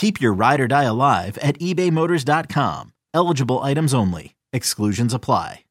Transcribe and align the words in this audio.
Keep 0.00 0.18
your 0.18 0.32
ride 0.32 0.62
or 0.62 0.66
die 0.66 0.84
alive 0.84 1.36
at 1.42 1.58
ebaymotors.com. 1.58 2.94
Eligible 3.12 3.58
items 3.58 3.92
only. 3.92 4.34
Exclusions 4.50 5.12
apply. 5.12 5.66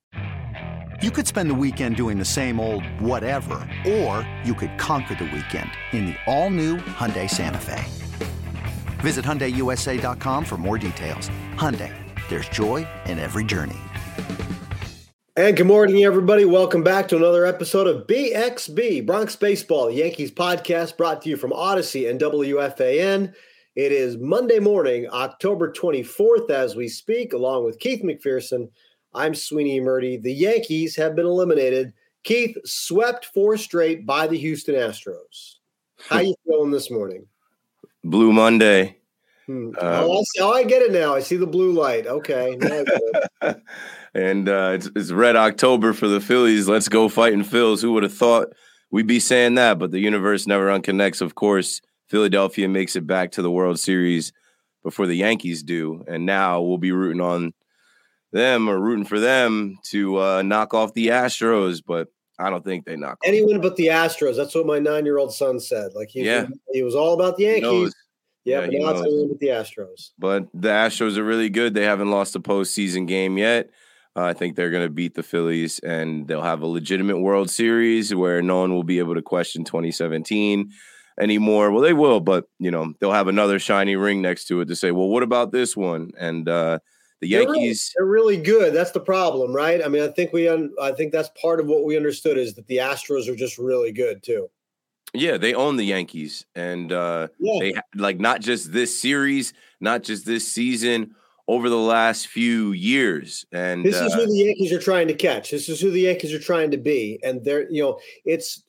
You 1.02 1.10
could 1.10 1.26
spend 1.26 1.50
the 1.50 1.56
weekend 1.56 1.96
doing 1.96 2.20
the 2.20 2.26
same 2.26 2.60
old 2.60 2.86
whatever, 3.00 3.56
or 3.88 4.30
you 4.44 4.54
could 4.54 4.78
conquer 4.78 5.16
the 5.16 5.24
weekend 5.34 5.72
in 5.94 6.06
the 6.06 6.16
all-new 6.28 6.78
Hyundai 6.78 7.28
Santa 7.28 7.58
Fe. 7.58 7.84
Visit 9.00 9.26
HyundaiUSA.com 9.26 10.46
for 10.46 10.58
more 10.58 10.78
details. 10.78 11.32
Hyundai, 11.56 11.92
there's 12.30 12.50
joy 12.50 12.88
in 13.06 13.18
every 13.18 13.44
journey. 13.44 13.80
And 15.36 15.58
good 15.58 15.66
morning, 15.66 16.04
everybody. 16.04 16.46
Welcome 16.46 16.84
back 16.84 17.08
to 17.08 17.18
another 17.18 17.48
episode 17.48 17.88
of 17.88 18.06
BXB, 18.06 19.08
Bronx 19.08 19.36
Baseball, 19.36 19.88
the 19.88 19.96
Yankees 19.96 20.30
podcast 20.30 20.98
brought 20.98 21.24
to 21.24 21.30
you 21.30 21.38
from 21.38 21.50
Audacy 21.50 22.08
and 22.08 22.20
WFAN. 22.20 23.34
It 23.80 23.94
is 23.94 24.18
Monday 24.18 24.60
morning, 24.60 25.08
October 25.10 25.72
24th, 25.72 26.50
as 26.50 26.76
we 26.76 26.90
speak, 26.90 27.32
along 27.32 27.64
with 27.64 27.80
Keith 27.80 28.04
McPherson. 28.04 28.68
I'm 29.14 29.34
Sweeny 29.34 29.80
Murti. 29.80 30.22
The 30.22 30.34
Yankees 30.34 30.98
have 30.98 31.16
been 31.16 31.26
eliminated. 31.26 31.94
Keith 32.26 32.58
swept 32.66 33.28
four 33.28 33.56
straight 33.56 34.06
by 34.06 34.28
the 34.28 34.38
Houston 34.38 34.76
Astros. 34.76 35.60
How 36.10 36.20
you 36.20 36.36
feeling 36.46 36.72
this 36.72 36.92
morning? 36.92 37.26
Blue 38.04 38.34
Monday. 38.34 38.98
Hmm. 39.46 39.70
Uh, 39.78 40.04
oh, 40.04 40.12
I 40.12 40.24
see, 40.24 40.42
oh, 40.42 40.52
I 40.52 40.64
get 40.66 40.82
it 40.82 40.92
now. 40.92 41.16
I 41.16 41.22
see 41.22 41.38
the 41.38 41.48
blue 41.48 41.72
light. 41.72 42.06
Okay. 42.06 42.58
and 44.14 44.50
uh, 44.50 44.72
it's, 44.74 44.90
it's 44.94 45.12
Red 45.12 45.38
October 45.38 45.94
for 45.94 46.10
the 46.10 46.20
Phillies. 46.20 46.68
Let's 46.68 46.90
go 46.90 47.08
fighting 47.08 47.46
Phils. 47.46 47.82
Who 47.82 47.94
would 47.94 48.04
have 48.04 48.14
thought 48.14 48.50
we'd 48.92 49.08
be 49.08 49.22
saying 49.22 49.56
that? 49.56 49.80
But 49.80 49.92
the 49.92 50.00
universe 50.00 50.48
never 50.48 50.68
unconnects, 50.68 51.22
of 51.22 51.36
course. 51.36 51.80
Philadelphia 52.10 52.68
makes 52.68 52.96
it 52.96 53.06
back 53.06 53.32
to 53.32 53.42
the 53.42 53.52
World 53.52 53.80
Series 53.80 54.34
before 54.84 55.08
the 55.08 55.16
Yankees 55.16 55.64
do, 55.64 56.04
and 56.08 56.26
now 56.26 56.62
we'll 56.62 56.78
be 56.78 56.92
rooting 56.92 57.22
on 57.22 57.54
them 58.32 58.70
or 58.70 58.80
rooting 58.80 59.06
for 59.06 59.20
them 59.20 59.78
to 59.86 60.20
uh, 60.20 60.42
knock 60.42 60.74
off 60.74 60.94
the 60.94 61.08
Astros. 61.08 61.82
But 61.86 62.08
I 62.40 62.50
don't 62.50 62.64
think 62.64 62.86
they 62.86 62.96
knock 62.96 63.20
anyone 63.24 63.62
but 63.62 63.76
the 63.76 63.88
Astros. 63.88 64.36
That's 64.36 64.56
what 64.56 64.66
my 64.66 64.80
nine-year-old 64.80 65.34
son 65.34 65.60
said. 65.60 65.94
Like 65.94 66.10
he, 66.10 66.24
yeah. 66.24 66.48
he 66.72 66.84
was 66.84 66.96
all 66.96 67.14
about 67.14 67.38
the 67.38 67.44
Yankees. 67.44 67.96
Yeah, 68.46 68.62
yeah, 68.62 68.66
but 68.66 68.74
now 68.74 69.04
it's 69.04 69.30
with 69.30 69.40
the 69.40 69.48
Astros. 69.48 70.12
But 70.18 70.48
the 70.54 70.70
Astros 70.70 71.18
are 71.18 71.24
really 71.24 71.50
good. 71.50 71.74
They 71.74 71.84
haven't 71.84 72.10
lost 72.10 72.36
a 72.36 72.40
postseason 72.40 73.08
game 73.08 73.38
yet. 73.38 73.70
Uh, 74.16 74.24
I 74.24 74.34
think 74.34 74.56
they're 74.56 74.72
going 74.72 74.88
to 74.88 74.92
beat 74.92 75.14
the 75.14 75.22
Phillies, 75.22 75.78
and 75.80 76.28
they'll 76.28 76.42
have 76.42 76.62
a 76.62 76.68
legitimate 76.68 77.20
World 77.20 77.52
Series 77.52 78.16
where 78.16 78.42
no 78.42 78.62
one 78.62 78.74
will 78.74 78.84
be 78.84 78.98
able 78.98 79.14
to 79.14 79.22
question 79.22 79.64
2017 79.66 80.72
anymore. 81.20 81.72
Well, 81.72 81.82
they 81.82 81.94
will, 81.94 82.20
but 82.20 82.46
you 82.60 82.72
know 82.72 82.94
they'll 83.00 83.12
have 83.12 83.28
another 83.28 83.60
shiny 83.60 83.96
ring 83.96 84.22
next 84.22 84.46
to 84.48 84.62
it 84.62 84.68
to 84.68 84.76
say, 84.76 84.92
well, 84.92 85.08
what 85.08 85.24
about 85.24 85.52
this 85.52 85.76
one? 85.76 86.12
And 86.18 86.48
uh, 86.48 86.80
the 87.22 87.28
Yankees, 87.28 87.94
they're 87.96 88.06
really, 88.06 88.38
they're 88.38 88.46
really, 88.46 88.62
good. 88.62 88.74
That's 88.74 88.92
the 88.92 89.00
problem, 89.00 89.54
right? 89.54 89.84
I 89.84 89.90
mean, 89.90 90.04
I 90.04 90.08
think 90.08 90.32
we, 90.32 90.48
un- 90.48 90.74
I 90.82 90.92
think 90.92 91.12
that's 91.12 91.30
part 91.42 91.60
of 91.60 91.68
what 91.68 91.84
we 91.84 91.98
understood 91.98 92.38
is 92.38 92.54
that 92.56 92.68
the 92.68 92.78
Astros 92.78 93.28
are 93.28 93.36
just 93.36 93.58
really 93.58 93.92
good 93.92 94.24
too. 94.24 94.50
Yeah, 95.14 95.38
they 95.38 95.54
own 95.54 95.76
the 95.76 95.86
Yankees, 95.86 96.46
and 96.56 96.92
uh, 96.92 97.28
yeah. 97.40 97.60
they 97.60 97.74
like 97.96 98.20
not 98.20 98.42
just 98.42 98.72
this 98.72 99.00
series, 99.00 99.54
not 99.80 100.04
just 100.04 100.26
this 100.26 100.48
season. 100.48 101.16
Over 101.48 101.68
the 101.68 101.78
last 101.78 102.28
few 102.28 102.74
years, 102.74 103.44
and 103.52 103.84
this 103.84 103.96
is 103.96 104.14
uh, 104.14 104.18
who 104.18 104.28
the 104.28 104.38
Yankees 104.38 104.72
are 104.72 104.80
trying 104.80 105.08
to 105.08 105.16
catch. 105.16 105.50
This 105.50 105.68
is 105.68 105.82
who 105.82 105.90
the 105.90 106.02
Yankees 106.02 106.32
are 106.32 106.40
trying 106.40 106.70
to 106.70 106.78
be, 106.78 107.20
and 107.24 107.44
they're 107.44 107.68
you 107.72 107.82
know 107.82 108.00
it's 108.24 108.64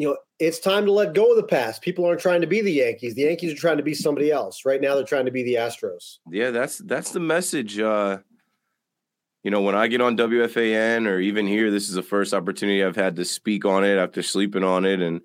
you 0.00 0.08
know, 0.08 0.16
it's 0.38 0.58
time 0.58 0.86
to 0.86 0.92
let 0.92 1.12
go 1.12 1.30
of 1.30 1.36
the 1.36 1.42
past. 1.42 1.82
People 1.82 2.06
aren't 2.06 2.22
trying 2.22 2.40
to 2.40 2.46
be 2.46 2.62
the 2.62 2.72
Yankees. 2.72 3.14
The 3.14 3.24
Yankees 3.24 3.52
are 3.52 3.56
trying 3.56 3.76
to 3.76 3.82
be 3.82 3.92
somebody 3.92 4.30
else. 4.30 4.64
Right 4.64 4.80
now, 4.80 4.94
they're 4.94 5.04
trying 5.04 5.26
to 5.26 5.30
be 5.30 5.42
the 5.42 5.56
Astros. 5.56 6.20
Yeah, 6.30 6.50
that's 6.52 6.78
that's 6.78 7.12
the 7.12 7.20
message. 7.20 7.78
Uh, 7.78 8.20
you 9.42 9.50
know, 9.50 9.60
when 9.60 9.74
I 9.74 9.88
get 9.88 10.00
on 10.00 10.16
WFAN 10.16 11.06
or 11.06 11.20
even 11.20 11.46
here, 11.46 11.70
this 11.70 11.90
is 11.90 11.94
the 11.94 12.02
first 12.02 12.32
opportunity 12.32 12.82
I've 12.82 12.96
had 12.96 13.16
to 13.16 13.26
speak 13.26 13.66
on 13.66 13.84
it 13.84 13.98
after 13.98 14.22
sleeping 14.22 14.64
on 14.64 14.86
it, 14.86 15.02
and 15.02 15.20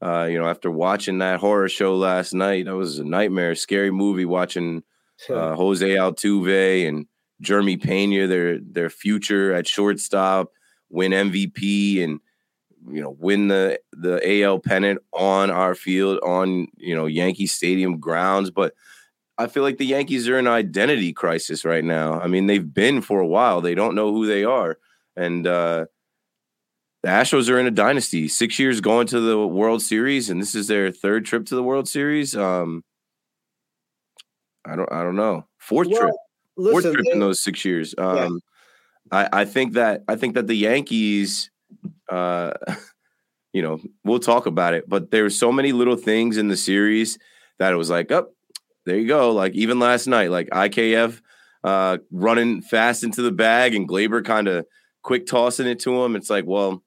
uh, 0.00 0.28
you 0.30 0.38
know, 0.38 0.48
after 0.48 0.70
watching 0.70 1.18
that 1.18 1.40
horror 1.40 1.68
show 1.68 1.96
last 1.96 2.32
night, 2.32 2.66
that 2.66 2.76
was 2.76 3.00
a 3.00 3.04
nightmare, 3.04 3.56
scary 3.56 3.90
movie. 3.90 4.24
Watching 4.24 4.84
uh, 5.30 5.56
Jose 5.56 5.84
Altuve 5.84 6.86
and 6.86 7.06
Jeremy 7.40 7.76
Pena, 7.76 8.28
their 8.28 8.60
their 8.60 8.88
future 8.88 9.52
at 9.52 9.66
shortstop, 9.66 10.52
win 10.90 11.10
MVP 11.10 12.04
and 12.04 12.20
you 12.88 13.00
know 13.00 13.16
win 13.18 13.48
the 13.48 13.78
the 13.92 14.42
AL 14.42 14.60
pennant 14.60 15.00
on 15.12 15.50
our 15.50 15.74
field 15.74 16.18
on 16.22 16.66
you 16.76 16.94
know 16.94 17.06
Yankee 17.06 17.46
Stadium 17.46 17.98
grounds 17.98 18.50
but 18.50 18.74
I 19.38 19.46
feel 19.46 19.62
like 19.62 19.78
the 19.78 19.86
Yankees 19.86 20.28
are 20.28 20.38
in 20.38 20.46
an 20.46 20.52
identity 20.52 21.12
crisis 21.12 21.64
right 21.64 21.84
now. 21.84 22.20
I 22.20 22.26
mean, 22.26 22.46
they've 22.46 22.74
been 22.74 23.00
for 23.00 23.18
a 23.20 23.26
while. 23.26 23.60
They 23.60 23.74
don't 23.74 23.94
know 23.94 24.12
who 24.12 24.26
they 24.26 24.44
are. 24.44 24.78
And 25.16 25.46
uh 25.46 25.86
the 27.02 27.08
Astros 27.08 27.50
are 27.50 27.58
in 27.58 27.66
a 27.66 27.72
dynasty. 27.72 28.28
6 28.28 28.58
years 28.60 28.80
going 28.80 29.08
to 29.08 29.18
the 29.20 29.46
World 29.46 29.82
Series 29.82 30.30
and 30.30 30.40
this 30.40 30.54
is 30.54 30.68
their 30.68 30.90
third 30.92 31.24
trip 31.24 31.46
to 31.46 31.54
the 31.54 31.62
World 31.62 31.88
Series. 31.88 32.36
Um 32.36 32.84
I 34.64 34.76
don't 34.76 34.92
I 34.92 35.02
don't 35.02 35.16
know. 35.16 35.46
Fourth 35.58 35.88
well, 35.88 36.02
trip. 36.02 36.14
Listen, 36.56 36.72
Fourth 36.72 36.94
trip 36.94 37.06
they, 37.06 37.12
in 37.12 37.20
those 37.20 37.42
6 37.42 37.64
years. 37.64 37.94
Um 37.98 38.40
yeah. 39.12 39.24
I 39.32 39.40
I 39.40 39.44
think 39.44 39.72
that 39.74 40.04
I 40.08 40.16
think 40.16 40.34
that 40.34 40.46
the 40.46 40.56
Yankees 40.56 41.50
uh, 42.10 42.52
you 43.52 43.62
know, 43.62 43.80
we'll 44.04 44.18
talk 44.18 44.46
about 44.46 44.74
it. 44.74 44.88
But 44.88 45.10
there 45.10 45.24
were 45.24 45.30
so 45.30 45.52
many 45.52 45.72
little 45.72 45.96
things 45.96 46.36
in 46.36 46.48
the 46.48 46.56
series 46.56 47.18
that 47.58 47.72
it 47.72 47.76
was 47.76 47.90
like, 47.90 48.10
oh, 48.10 48.28
there 48.86 48.98
you 48.98 49.06
go. 49.06 49.32
Like 49.32 49.54
even 49.54 49.78
last 49.78 50.06
night, 50.06 50.30
like 50.30 50.48
IKF 50.50 51.20
uh, 51.64 51.98
running 52.10 52.62
fast 52.62 53.04
into 53.04 53.22
the 53.22 53.32
bag 53.32 53.74
and 53.74 53.88
Gleyber 53.88 54.24
kind 54.24 54.48
of 54.48 54.66
quick 55.02 55.26
tossing 55.26 55.66
it 55.66 55.80
to 55.80 56.02
him. 56.02 56.16
It's 56.16 56.30
like, 56.30 56.44
well, 56.46 56.82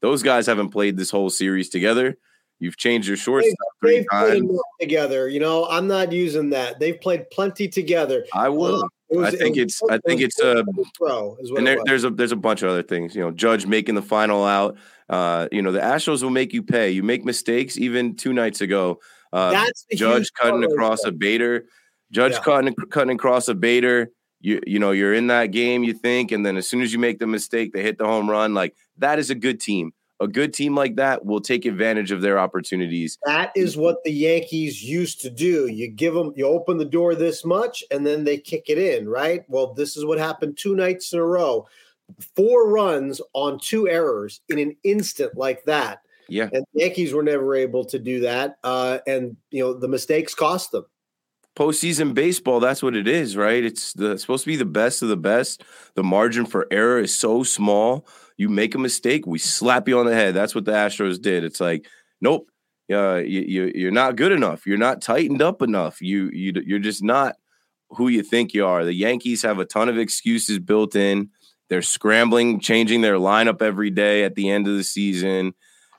those 0.00 0.22
guys 0.22 0.46
haven't 0.46 0.70
played 0.70 0.96
this 0.96 1.10
whole 1.10 1.30
series 1.30 1.68
together. 1.68 2.16
You've 2.58 2.76
changed 2.76 3.08
your 3.08 3.16
shortstop 3.16 3.56
they, 3.82 3.88
three 3.88 4.06
times 4.10 4.60
together. 4.78 5.28
You 5.28 5.40
know, 5.40 5.66
I'm 5.66 5.86
not 5.86 6.12
using 6.12 6.50
that. 6.50 6.78
They've 6.78 7.00
played 7.00 7.30
plenty 7.30 7.68
together. 7.68 8.26
I 8.34 8.50
will. 8.50 8.86
Was, 9.10 9.34
I 9.34 9.36
think 9.36 9.56
it's. 9.56 9.80
I 9.90 9.98
think 9.98 10.20
it's 10.20 10.38
a. 10.40 10.64
Pro 10.94 11.36
and 11.56 11.66
there, 11.66 11.78
there's 11.84 12.04
a 12.04 12.10
there's 12.10 12.32
a 12.32 12.36
bunch 12.36 12.62
of 12.62 12.70
other 12.70 12.82
things. 12.82 13.14
You 13.14 13.22
know, 13.22 13.30
Judge 13.30 13.66
making 13.66 13.94
the 13.96 14.02
final 14.02 14.44
out. 14.44 14.76
Uh, 15.08 15.48
you 15.50 15.62
know, 15.62 15.72
the 15.72 15.80
Astros 15.80 16.22
will 16.22 16.30
make 16.30 16.52
you 16.52 16.62
pay. 16.62 16.90
You 16.90 17.02
make 17.02 17.24
mistakes. 17.24 17.76
Even 17.76 18.14
two 18.14 18.32
nights 18.32 18.60
ago, 18.60 19.00
uh, 19.32 19.66
Judge 19.94 20.32
cutting 20.32 20.64
across 20.64 21.04
a 21.04 21.12
Bader. 21.12 21.66
Judge 22.12 22.32
yeah. 22.32 22.40
cutting 22.40 22.74
cutting 22.90 23.14
across 23.14 23.48
a 23.48 23.54
Bader. 23.54 24.10
You 24.40 24.60
you 24.66 24.78
know 24.78 24.92
you're 24.92 25.14
in 25.14 25.26
that 25.26 25.46
game. 25.46 25.82
You 25.82 25.92
think, 25.92 26.32
and 26.32 26.46
then 26.46 26.56
as 26.56 26.68
soon 26.68 26.80
as 26.80 26.92
you 26.92 26.98
make 26.98 27.18
the 27.18 27.26
mistake, 27.26 27.72
they 27.72 27.82
hit 27.82 27.98
the 27.98 28.06
home 28.06 28.30
run. 28.30 28.54
Like 28.54 28.74
that 28.98 29.18
is 29.18 29.30
a 29.30 29.34
good 29.34 29.60
team 29.60 29.92
a 30.20 30.28
good 30.28 30.52
team 30.52 30.74
like 30.74 30.96
that 30.96 31.24
will 31.24 31.40
take 31.40 31.64
advantage 31.64 32.10
of 32.10 32.20
their 32.20 32.38
opportunities. 32.38 33.18
That 33.24 33.52
is 33.56 33.76
what 33.76 34.04
the 34.04 34.12
Yankees 34.12 34.82
used 34.82 35.20
to 35.22 35.30
do. 35.30 35.66
You 35.66 35.88
give 35.88 36.14
them, 36.14 36.32
you 36.36 36.46
open 36.46 36.76
the 36.76 36.84
door 36.84 37.14
this 37.14 37.44
much, 37.44 37.82
and 37.90 38.06
then 38.06 38.24
they 38.24 38.36
kick 38.36 38.64
it 38.68 38.78
in, 38.78 39.08
right? 39.08 39.44
Well, 39.48 39.72
this 39.72 39.96
is 39.96 40.04
what 40.04 40.18
happened 40.18 40.58
two 40.58 40.76
nights 40.76 41.12
in 41.12 41.18
a 41.18 41.24
row. 41.24 41.66
Four 42.36 42.68
runs 42.68 43.20
on 43.32 43.58
two 43.58 43.88
errors 43.88 44.40
in 44.48 44.58
an 44.58 44.76
instant 44.84 45.36
like 45.36 45.64
that. 45.64 46.00
Yeah. 46.28 46.48
And 46.52 46.64
the 46.74 46.82
Yankees 46.82 47.12
were 47.12 47.22
never 47.22 47.54
able 47.54 47.84
to 47.86 47.98
do 47.98 48.20
that. 48.20 48.56
Uh, 48.62 48.98
and, 49.06 49.36
you 49.50 49.62
know, 49.62 49.74
the 49.74 49.88
mistakes 49.88 50.34
cost 50.34 50.72
them 50.72 50.84
postseason 51.56 52.14
baseball, 52.14 52.60
that's 52.60 52.82
what 52.82 52.96
it 52.96 53.06
is, 53.08 53.36
right? 53.36 53.64
It's, 53.64 53.92
the, 53.92 54.12
it's 54.12 54.22
supposed 54.22 54.44
to 54.44 54.50
be 54.50 54.56
the 54.56 54.64
best 54.64 55.02
of 55.02 55.08
the 55.08 55.16
best. 55.16 55.62
The 55.94 56.02
margin 56.02 56.46
for 56.46 56.66
error 56.70 56.98
is 57.00 57.14
so 57.14 57.42
small 57.42 58.06
You 58.40 58.48
make 58.48 58.74
a 58.74 58.78
mistake, 58.78 59.26
we 59.26 59.38
slap 59.38 59.86
you 59.86 59.98
on 59.98 60.06
the 60.06 60.14
head. 60.14 60.32
That's 60.34 60.54
what 60.54 60.64
the 60.64 60.72
Astros 60.72 61.20
did. 61.20 61.44
It's 61.44 61.60
like, 61.60 61.86
nope, 62.22 62.48
uh, 62.90 63.16
you, 63.16 63.42
you 63.42 63.72
you're 63.74 63.90
not 63.90 64.16
good 64.16 64.32
enough. 64.32 64.66
You're 64.66 64.78
not 64.78 65.02
tightened 65.02 65.42
up 65.42 65.60
enough. 65.60 66.00
You 66.00 66.30
you 66.32 66.54
you're 66.64 66.78
just 66.78 67.02
not 67.02 67.36
who 67.90 68.08
you 68.08 68.22
think 68.22 68.54
you 68.54 68.64
are. 68.64 68.82
The 68.82 68.94
Yankees 68.94 69.42
have 69.42 69.58
a 69.58 69.66
ton 69.66 69.90
of 69.90 69.98
excuses 69.98 70.58
built 70.58 70.96
in. 70.96 71.28
They're 71.68 71.82
scrambling, 71.82 72.60
changing 72.60 73.02
their 73.02 73.16
lineup 73.16 73.60
every 73.60 73.90
day 73.90 74.24
at 74.24 74.36
the 74.36 74.48
end 74.48 74.66
of 74.66 74.74
the 74.74 74.84
season, 74.84 75.52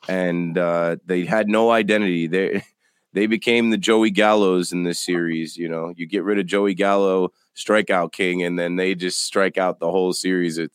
and 0.10 0.58
uh, 0.58 0.96
they 1.06 1.26
had 1.26 1.48
no 1.48 1.70
identity. 1.70 2.26
They 2.26 2.64
they 3.14 3.28
became 3.28 3.70
the 3.70 3.78
Joey 3.78 4.10
Gallos 4.10 4.72
in 4.72 4.82
this 4.82 5.00
series. 5.00 5.58
You 5.58 5.70
know, 5.70 5.94
you 5.96 6.08
get 6.08 6.24
rid 6.24 6.40
of 6.40 6.48
Joey 6.48 6.74
Gallo, 6.74 7.34
strikeout 7.56 8.14
king, 8.14 8.42
and 8.42 8.58
then 8.58 8.78
they 8.78 8.96
just 8.96 9.24
strike 9.24 9.60
out 9.60 9.78
the 9.78 9.92
whole 9.92 10.12
series. 10.12 10.58
It, 10.58 10.72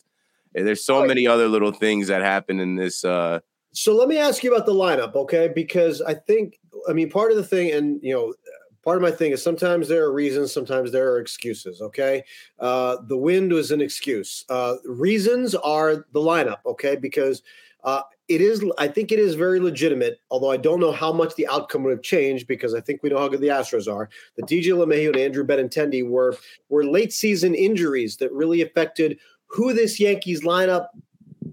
there's 0.64 0.84
so 0.84 1.04
many 1.04 1.26
other 1.26 1.48
little 1.48 1.72
things 1.72 2.08
that 2.08 2.22
happen 2.22 2.60
in 2.60 2.76
this. 2.76 3.04
Uh, 3.04 3.40
so 3.72 3.94
let 3.94 4.08
me 4.08 4.16
ask 4.16 4.42
you 4.42 4.54
about 4.54 4.66
the 4.66 4.72
lineup, 4.72 5.14
okay? 5.14 5.48
Because 5.54 6.00
I 6.00 6.14
think, 6.14 6.58
I 6.88 6.92
mean, 6.92 7.10
part 7.10 7.30
of 7.30 7.36
the 7.36 7.44
thing, 7.44 7.72
and 7.72 8.00
you 8.02 8.14
know, 8.14 8.34
part 8.82 8.96
of 8.96 9.02
my 9.02 9.10
thing 9.10 9.32
is 9.32 9.42
sometimes 9.42 9.88
there 9.88 10.04
are 10.04 10.12
reasons, 10.12 10.52
sometimes 10.52 10.92
there 10.92 11.12
are 11.12 11.18
excuses. 11.18 11.82
Okay, 11.82 12.22
uh, 12.58 12.96
the 13.06 13.16
wind 13.16 13.52
was 13.52 13.70
an 13.70 13.82
excuse. 13.82 14.44
Uh, 14.48 14.76
reasons 14.84 15.54
are 15.54 16.06
the 16.12 16.20
lineup. 16.20 16.58
Okay, 16.64 16.96
because 16.96 17.42
uh, 17.84 18.02
it 18.28 18.40
is, 18.40 18.64
I 18.78 18.88
think 18.88 19.12
it 19.12 19.18
is 19.18 19.34
very 19.34 19.60
legitimate. 19.60 20.20
Although 20.30 20.50
I 20.50 20.56
don't 20.56 20.80
know 20.80 20.92
how 20.92 21.12
much 21.12 21.34
the 21.34 21.46
outcome 21.48 21.84
would 21.84 21.90
have 21.90 22.02
changed 22.02 22.48
because 22.48 22.74
I 22.74 22.80
think 22.80 23.02
we 23.02 23.10
know 23.10 23.18
how 23.18 23.28
good 23.28 23.40
the 23.40 23.48
Astros 23.48 23.92
are. 23.92 24.08
The 24.36 24.42
DJ 24.42 24.72
LeMahieu 24.72 25.08
and 25.08 25.16
Andrew 25.16 25.46
Benintendi 25.46 26.08
were 26.08 26.36
were 26.68 26.84
late 26.84 27.12
season 27.12 27.54
injuries 27.54 28.16
that 28.16 28.32
really 28.32 28.62
affected 28.62 29.18
who 29.56 29.72
this 29.72 29.98
Yankees 29.98 30.42
lineup, 30.42 30.88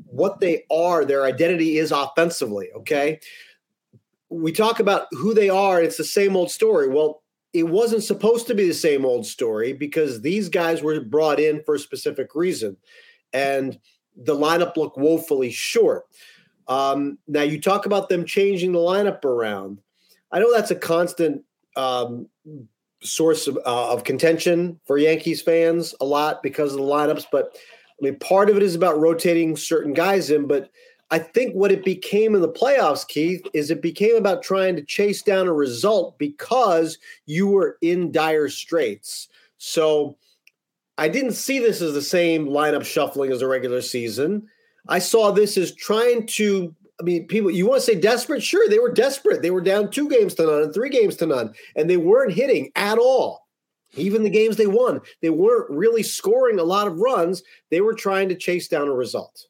what 0.05 0.39
they 0.39 0.65
are, 0.69 1.05
their 1.05 1.23
identity 1.23 1.77
is 1.77 1.91
offensively. 1.91 2.69
Okay. 2.75 3.19
We 4.29 4.51
talk 4.51 4.79
about 4.79 5.07
who 5.11 5.33
they 5.33 5.49
are, 5.49 5.81
it's 5.81 5.97
the 5.97 6.03
same 6.03 6.35
old 6.35 6.51
story. 6.51 6.87
Well, 6.89 7.23
it 7.53 7.63
wasn't 7.63 8.03
supposed 8.03 8.47
to 8.47 8.55
be 8.55 8.67
the 8.67 8.73
same 8.73 9.05
old 9.05 9.25
story 9.25 9.73
because 9.73 10.21
these 10.21 10.49
guys 10.49 10.81
were 10.81 10.99
brought 10.99 11.39
in 11.39 11.63
for 11.63 11.75
a 11.75 11.79
specific 11.79 12.35
reason. 12.35 12.77
And 13.31 13.79
the 14.15 14.35
lineup 14.35 14.75
looked 14.75 14.97
woefully 14.97 15.51
short. 15.51 16.05
Um, 16.67 17.19
now, 17.27 17.41
you 17.41 17.61
talk 17.61 17.85
about 17.85 18.09
them 18.09 18.25
changing 18.25 18.71
the 18.71 18.79
lineup 18.79 19.23
around. 19.23 19.81
I 20.31 20.39
know 20.39 20.51
that's 20.51 20.71
a 20.71 20.75
constant 20.75 21.43
um, 21.75 22.27
source 23.03 23.47
of, 23.47 23.57
uh, 23.57 23.93
of 23.93 24.03
contention 24.03 24.79
for 24.85 24.97
Yankees 24.97 25.41
fans 25.41 25.93
a 26.01 26.05
lot 26.05 26.41
because 26.41 26.73
of 26.73 26.79
the 26.79 26.85
lineups, 26.85 27.25
but 27.31 27.55
I 28.01 28.05
mean, 28.05 28.19
part 28.19 28.49
of 28.49 28.57
it 28.57 28.63
is 28.63 28.75
about 28.75 28.99
rotating 28.99 29.55
certain 29.55 29.93
guys 29.93 30.29
in, 30.29 30.47
but 30.47 30.69
I 31.11 31.19
think 31.19 31.53
what 31.53 31.71
it 31.71 31.85
became 31.85 32.33
in 32.33 32.41
the 32.41 32.49
playoffs, 32.49 33.07
Keith, 33.07 33.45
is 33.53 33.69
it 33.69 33.81
became 33.81 34.15
about 34.15 34.41
trying 34.41 34.75
to 34.75 34.81
chase 34.81 35.21
down 35.21 35.47
a 35.47 35.53
result 35.53 36.17
because 36.17 36.97
you 37.27 37.47
were 37.47 37.77
in 37.81 38.11
dire 38.11 38.49
straits. 38.49 39.27
So 39.59 40.17
I 40.97 41.07
didn't 41.09 41.33
see 41.33 41.59
this 41.59 41.81
as 41.81 41.93
the 41.93 42.01
same 42.01 42.47
lineup 42.47 42.83
shuffling 42.83 43.31
as 43.31 43.41
a 43.41 43.47
regular 43.47 43.81
season. 43.81 44.47
I 44.87 44.99
saw 44.99 45.31
this 45.31 45.57
as 45.57 45.75
trying 45.75 46.25
to. 46.27 46.73
I 46.99 47.03
mean, 47.03 47.27
people, 47.27 47.49
you 47.49 47.67
want 47.67 47.81
to 47.81 47.85
say 47.85 47.99
desperate? 47.99 48.43
Sure, 48.43 48.67
they 48.69 48.79
were 48.79 48.91
desperate. 48.91 49.41
They 49.41 49.51
were 49.51 49.61
down 49.61 49.89
two 49.89 50.07
games 50.09 50.35
to 50.35 50.45
none 50.45 50.61
and 50.61 50.73
three 50.73 50.89
games 50.89 51.15
to 51.17 51.25
none, 51.25 51.53
and 51.75 51.89
they 51.89 51.97
weren't 51.97 52.33
hitting 52.33 52.71
at 52.75 52.97
all. 52.97 53.42
Even 53.95 54.23
the 54.23 54.29
games 54.29 54.57
they 54.57 54.67
won, 54.67 55.01
they 55.21 55.29
weren't 55.29 55.69
really 55.69 56.03
scoring 56.03 56.59
a 56.59 56.63
lot 56.63 56.87
of 56.87 56.99
runs. 56.99 57.43
They 57.69 57.81
were 57.81 57.93
trying 57.93 58.29
to 58.29 58.35
chase 58.35 58.67
down 58.67 58.87
a 58.87 58.93
result. 58.93 59.47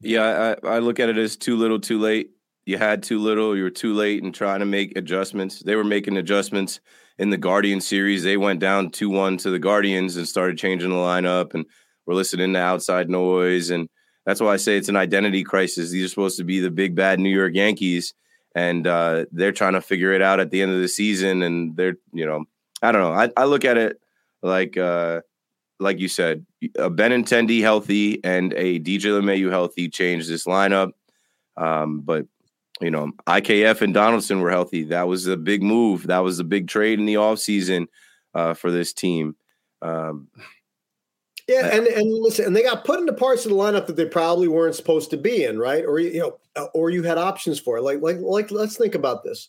Yeah, 0.00 0.56
I, 0.62 0.68
I 0.68 0.78
look 0.78 1.00
at 1.00 1.08
it 1.08 1.18
as 1.18 1.36
too 1.36 1.56
little, 1.56 1.80
too 1.80 1.98
late. 1.98 2.30
You 2.66 2.78
had 2.78 3.02
too 3.02 3.18
little, 3.18 3.56
you 3.56 3.62
were 3.62 3.70
too 3.70 3.94
late 3.94 4.22
in 4.22 4.32
trying 4.32 4.60
to 4.60 4.66
make 4.66 4.96
adjustments. 4.96 5.60
They 5.60 5.76
were 5.76 5.84
making 5.84 6.16
adjustments 6.16 6.80
in 7.18 7.30
the 7.30 7.36
Guardian 7.36 7.80
series. 7.80 8.22
They 8.22 8.36
went 8.36 8.60
down 8.60 8.90
2 8.90 9.10
1 9.10 9.38
to 9.38 9.50
the 9.50 9.58
Guardians 9.58 10.16
and 10.16 10.28
started 10.28 10.58
changing 10.58 10.90
the 10.90 10.96
lineup 10.96 11.54
and 11.54 11.66
we're 12.06 12.14
listening 12.14 12.52
to 12.54 12.58
outside 12.58 13.08
noise. 13.08 13.70
And 13.70 13.88
that's 14.26 14.40
why 14.40 14.54
I 14.54 14.56
say 14.56 14.76
it's 14.76 14.88
an 14.88 14.96
identity 14.96 15.44
crisis. 15.44 15.90
These 15.90 16.06
are 16.06 16.08
supposed 16.08 16.38
to 16.38 16.44
be 16.44 16.58
the 16.58 16.70
big, 16.70 16.96
bad 16.96 17.20
New 17.20 17.30
York 17.30 17.54
Yankees. 17.54 18.14
And 18.54 18.86
uh, 18.86 19.26
they're 19.30 19.52
trying 19.52 19.74
to 19.74 19.80
figure 19.80 20.12
it 20.12 20.22
out 20.22 20.40
at 20.40 20.50
the 20.50 20.60
end 20.60 20.72
of 20.72 20.80
the 20.80 20.88
season. 20.88 21.42
And 21.42 21.76
they're, 21.76 21.98
you 22.12 22.26
know, 22.26 22.46
I 22.82 22.92
don't 22.92 23.02
know. 23.02 23.12
I, 23.12 23.30
I 23.36 23.44
look 23.44 23.64
at 23.64 23.76
it 23.76 24.00
like, 24.42 24.76
uh, 24.76 25.20
like 25.78 25.98
you 25.98 26.08
said, 26.08 26.44
a 26.76 26.90
Benintendi 26.90 27.60
healthy 27.60 28.22
and 28.24 28.52
a 28.54 28.78
DJ 28.80 29.06
LeMahieu 29.06 29.50
healthy 29.50 29.88
changed 29.88 30.28
this 30.28 30.44
lineup. 30.44 30.92
Um, 31.56 32.00
but 32.00 32.26
you 32.80 32.90
know, 32.90 33.12
IKF 33.26 33.82
and 33.82 33.92
Donaldson 33.92 34.40
were 34.40 34.50
healthy. 34.50 34.84
That 34.84 35.06
was 35.06 35.26
a 35.26 35.36
big 35.36 35.62
move. 35.62 36.06
That 36.06 36.20
was 36.20 36.38
a 36.38 36.44
big 36.44 36.68
trade 36.68 36.98
in 36.98 37.06
the 37.06 37.14
offseason 37.14 37.86
uh, 38.34 38.54
for 38.54 38.70
this 38.70 38.92
team. 38.92 39.36
Um, 39.82 40.28
yeah, 41.46 41.66
and 41.72 41.86
and 41.86 42.08
listen, 42.22 42.46
and 42.46 42.56
they 42.56 42.62
got 42.62 42.84
put 42.84 43.00
into 43.00 43.12
parts 43.12 43.44
of 43.44 43.50
the 43.50 43.56
lineup 43.56 43.86
that 43.86 43.96
they 43.96 44.06
probably 44.06 44.46
weren't 44.48 44.76
supposed 44.76 45.10
to 45.10 45.16
be 45.16 45.44
in, 45.44 45.58
right? 45.58 45.84
Or 45.84 45.98
you 45.98 46.20
know, 46.56 46.68
or 46.74 46.90
you 46.90 47.02
had 47.02 47.18
options 47.18 47.58
for. 47.58 47.80
Like 47.80 48.00
like 48.00 48.18
like 48.20 48.50
let's 48.50 48.76
think 48.76 48.94
about 48.94 49.24
this. 49.24 49.48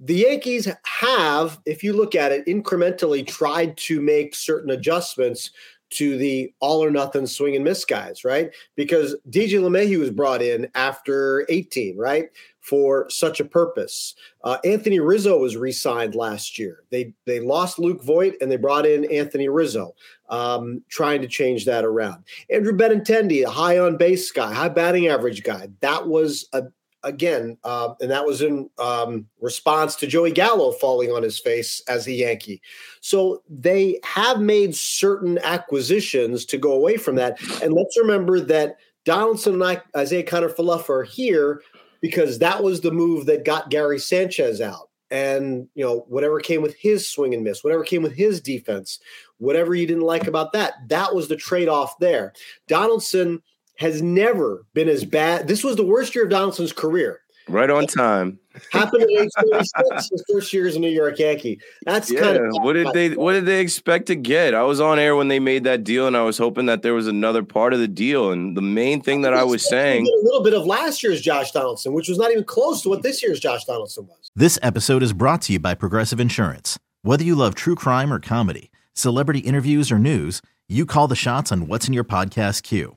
The 0.00 0.14
Yankees 0.14 0.68
have, 0.84 1.60
if 1.66 1.84
you 1.84 1.92
look 1.92 2.14
at 2.14 2.32
it 2.32 2.46
incrementally, 2.46 3.26
tried 3.26 3.76
to 3.78 4.00
make 4.00 4.34
certain 4.34 4.70
adjustments 4.70 5.50
to 5.90 6.18
the 6.18 6.52
all 6.60 6.82
or 6.82 6.90
nothing 6.90 7.26
swing 7.26 7.54
and 7.54 7.64
miss 7.64 7.84
guys, 7.84 8.24
right? 8.24 8.50
Because 8.74 9.14
DJ 9.30 9.60
LeMahieu 9.60 10.00
was 10.00 10.10
brought 10.10 10.42
in 10.42 10.68
after 10.74 11.46
18, 11.48 11.96
right? 11.96 12.26
For 12.60 13.08
such 13.10 13.38
a 13.38 13.44
purpose. 13.44 14.14
Uh, 14.42 14.58
Anthony 14.64 14.98
Rizzo 14.98 15.38
was 15.38 15.56
re-signed 15.56 16.14
last 16.14 16.58
year. 16.58 16.82
They 16.90 17.12
they 17.26 17.38
lost 17.38 17.78
Luke 17.78 18.02
Voit 18.02 18.34
and 18.40 18.50
they 18.50 18.56
brought 18.56 18.86
in 18.86 19.04
Anthony 19.12 19.48
Rizzo, 19.48 19.94
um, 20.30 20.82
trying 20.88 21.20
to 21.22 21.28
change 21.28 21.64
that 21.66 21.84
around. 21.84 22.24
Andrew 22.50 22.72
Benintendi, 22.72 23.44
a 23.44 23.50
high 23.50 23.78
on 23.78 23.96
base 23.96 24.32
guy, 24.32 24.52
high 24.52 24.70
batting 24.70 25.06
average 25.08 25.44
guy. 25.44 25.68
That 25.80 26.08
was 26.08 26.48
a 26.52 26.64
again, 27.04 27.56
uh, 27.62 27.94
and 28.00 28.10
that 28.10 28.24
was 28.24 28.42
in 28.42 28.68
um, 28.78 29.26
response 29.40 29.94
to 29.96 30.06
Joey 30.06 30.32
Gallo 30.32 30.72
falling 30.72 31.12
on 31.12 31.22
his 31.22 31.38
face 31.38 31.82
as 31.86 32.06
a 32.06 32.12
Yankee. 32.12 32.60
So 33.00 33.42
they 33.48 34.00
have 34.02 34.40
made 34.40 34.74
certain 34.74 35.38
acquisitions 35.44 36.44
to 36.46 36.58
go 36.58 36.72
away 36.72 36.96
from 36.96 37.14
that. 37.16 37.38
And 37.62 37.72
let's 37.72 37.96
remember 37.98 38.40
that 38.40 38.76
Donaldson 39.04 39.54
and 39.54 39.64
I, 39.64 40.00
Isiah 40.00 40.24
Kiner-Falefa 40.24 40.88
are 40.88 41.02
here 41.04 41.62
because 42.00 42.38
that 42.38 42.62
was 42.62 42.80
the 42.80 42.90
move 42.90 43.26
that 43.26 43.44
got 43.44 43.70
Gary 43.70 43.98
Sanchez 43.98 44.60
out. 44.60 44.88
And 45.10 45.68
you 45.74 45.84
know 45.84 46.06
whatever 46.08 46.40
came 46.40 46.60
with 46.60 46.74
his 46.74 47.08
swing 47.08 47.34
and 47.34 47.44
miss, 47.44 47.62
whatever 47.62 47.84
came 47.84 48.02
with 48.02 48.14
his 48.14 48.40
defense, 48.40 48.98
whatever 49.38 49.74
you 49.74 49.86
didn't 49.86 50.02
like 50.02 50.26
about 50.26 50.52
that, 50.54 50.74
that 50.88 51.14
was 51.14 51.28
the 51.28 51.36
trade 51.36 51.68
off 51.68 51.98
there. 51.98 52.32
Donaldson 52.66 53.40
has 53.78 54.02
never 54.02 54.64
been 54.74 54.88
as 54.88 55.04
bad. 55.04 55.48
This 55.48 55.64
was 55.64 55.76
the 55.76 55.86
worst 55.86 56.14
year 56.14 56.24
of 56.24 56.30
Donaldson's 56.30 56.72
career. 56.72 57.20
Right 57.48 57.68
on 57.68 57.86
time. 57.86 58.38
Happened 58.72 59.02
at 59.02 59.10
age 59.10 59.28
36, 59.38 60.08
his 60.10 60.24
first 60.32 60.52
year 60.52 60.66
as 60.66 60.76
a 60.76 60.78
New 60.78 60.88
York 60.88 61.18
Yankee. 61.18 61.60
That's 61.84 62.10
yeah. 62.10 62.20
kind 62.20 62.36
of 62.38 62.44
what 62.62 62.72
did 62.72 62.88
they 62.94 63.10
what 63.10 63.32
did 63.32 63.44
they 63.44 63.60
expect 63.60 64.06
to 64.06 64.14
get? 64.14 64.54
I 64.54 64.62
was 64.62 64.80
on 64.80 64.98
air 64.98 65.14
when 65.14 65.28
they 65.28 65.40
made 65.40 65.64
that 65.64 65.84
deal, 65.84 66.06
and 66.06 66.16
I 66.16 66.22
was 66.22 66.38
hoping 66.38 66.66
that 66.66 66.82
there 66.82 66.94
was 66.94 67.06
another 67.06 67.42
part 67.42 67.74
of 67.74 67.80
the 67.80 67.88
deal. 67.88 68.32
And 68.32 68.56
the 68.56 68.62
main 68.62 69.02
thing 69.02 69.22
that 69.22 69.34
I 69.34 69.44
was 69.44 69.68
saying 69.68 70.06
a 70.06 70.24
little 70.24 70.42
bit 70.42 70.54
of 70.54 70.64
last 70.64 71.02
year's 71.02 71.20
Josh 71.20 71.50
Donaldson, 71.50 71.92
which 71.92 72.08
was 72.08 72.16
not 72.16 72.30
even 72.30 72.44
close 72.44 72.80
to 72.82 72.88
what 72.88 73.02
this 73.02 73.22
year's 73.22 73.40
Josh 73.40 73.64
Donaldson 73.64 74.06
was. 74.06 74.30
This 74.34 74.58
episode 74.62 75.02
is 75.02 75.12
brought 75.12 75.42
to 75.42 75.52
you 75.52 75.58
by 75.58 75.74
Progressive 75.74 76.20
Insurance. 76.20 76.78
Whether 77.02 77.24
you 77.24 77.34
love 77.34 77.54
true 77.54 77.74
crime 77.74 78.10
or 78.10 78.20
comedy, 78.20 78.70
celebrity 78.94 79.40
interviews 79.40 79.92
or 79.92 79.98
news, 79.98 80.40
you 80.66 80.86
call 80.86 81.08
the 81.08 81.16
shots 81.16 81.52
on 81.52 81.66
what's 81.66 81.88
in 81.88 81.92
your 81.92 82.04
podcast 82.04 82.62
queue. 82.62 82.96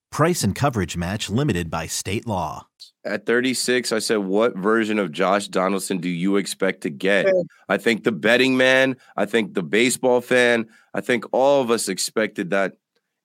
Price 0.11 0.43
and 0.43 0.53
coverage 0.53 0.97
match 0.97 1.29
limited 1.29 1.71
by 1.71 1.87
state 1.87 2.27
law. 2.27 2.67
At 3.05 3.25
36, 3.25 3.93
I 3.93 3.99
said, 3.99 4.17
What 4.17 4.57
version 4.57 4.99
of 4.99 5.11
Josh 5.11 5.47
Donaldson 5.47 5.99
do 5.99 6.09
you 6.09 6.35
expect 6.35 6.81
to 6.81 6.89
get? 6.89 7.27
I 7.69 7.77
think 7.77 8.03
the 8.03 8.11
betting 8.11 8.57
man, 8.57 8.97
I 9.15 9.25
think 9.25 9.53
the 9.53 9.63
baseball 9.63 10.19
fan, 10.19 10.67
I 10.93 11.01
think 11.01 11.23
all 11.31 11.61
of 11.61 11.71
us 11.71 11.87
expected 11.87 12.49
that 12.49 12.73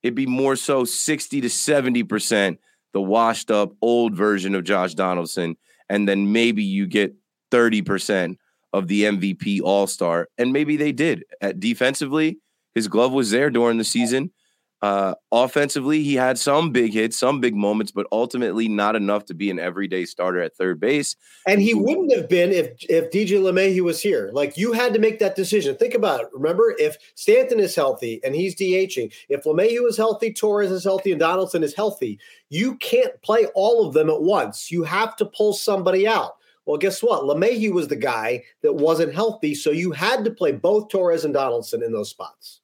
it'd 0.01 0.15
be 0.15 0.25
more 0.25 0.55
so 0.55 0.85
60 0.85 1.41
to 1.41 1.47
70% 1.47 2.57
the 2.93 3.01
washed 3.01 3.51
up 3.51 3.73
old 3.81 4.15
version 4.15 4.55
of 4.55 4.63
Josh 4.63 4.93
Donaldson. 4.95 5.57
And 5.89 6.07
then 6.07 6.31
maybe 6.31 6.63
you 6.63 6.87
get 6.87 7.15
30% 7.51 8.37
of 8.73 8.87
the 8.87 9.03
MVP 9.03 9.61
All 9.61 9.87
Star, 9.87 10.29
and 10.37 10.53
maybe 10.53 10.77
they 10.77 10.93
did. 10.93 11.23
At 11.41 11.59
defensively, 11.59 12.39
his 12.73 12.87
glove 12.87 13.11
was 13.11 13.31
there 13.31 13.49
during 13.49 13.77
the 13.77 13.83
season. 13.83 14.31
Uh, 14.81 15.15
offensively, 15.31 16.03
he 16.03 16.13
had 16.13 16.37
some 16.37 16.71
big 16.71 16.93
hits, 16.93 17.17
some 17.17 17.39
big 17.39 17.55
moments, 17.55 17.91
but 17.91 18.05
ultimately 18.11 18.67
not 18.67 18.95
enough 18.95 19.25
to 19.25 19.33
be 19.33 19.49
an 19.49 19.57
everyday 19.57 20.05
starter 20.05 20.39
at 20.39 20.55
third 20.55 20.79
base. 20.79 21.15
And 21.47 21.59
he 21.61 21.73
wouldn't 21.73 22.13
have 22.15 22.29
been 22.29 22.51
if 22.51 22.73
if 22.83 23.09
DJ 23.11 23.39
LeMahieu 23.41 23.81
was 23.81 24.01
here. 24.01 24.29
Like 24.33 24.55
you 24.55 24.73
had 24.73 24.93
to 24.93 24.99
make 24.99 25.17
that 25.19 25.35
decision. 25.35 25.75
Think 25.75 25.95
about 25.95 26.21
it. 26.21 26.27
Remember, 26.31 26.75
if 26.77 26.97
Stanton 27.15 27.59
is 27.59 27.75
healthy 27.75 28.21
and 28.23 28.35
he's 28.35 28.55
DHing, 28.55 29.11
if 29.29 29.45
LeMahieu 29.45 29.87
is 29.87 29.97
healthy, 29.97 30.31
Torres 30.31 30.71
is 30.71 30.83
healthy, 30.83 31.11
and 31.11 31.19
Donaldson 31.19 31.63
is 31.63 31.73
healthy, 31.73 32.19
you 32.49 32.75
can't 32.75 33.19
play 33.23 33.47
all 33.55 33.87
of 33.87 33.93
them 33.93 34.11
at 34.11 34.21
once. 34.21 34.71
You 34.71 34.83
have 34.83 35.15
to 35.15 35.25
pull 35.25 35.53
somebody 35.53 36.07
out. 36.07 36.33
Well, 36.67 36.77
guess 36.77 37.01
what? 37.01 37.23
LeMahieu 37.23 37.71
was 37.71 37.87
the 37.87 37.95
guy 37.95 38.43
that 38.61 38.73
wasn't 38.73 39.15
healthy, 39.15 39.55
so 39.55 39.71
you 39.71 39.91
had 39.91 40.23
to 40.25 40.31
play 40.31 40.51
both 40.51 40.89
Torres 40.89 41.25
and 41.25 41.33
Donaldson 41.33 41.81
in 41.81 41.93
those 41.93 42.09
spots. 42.09 42.59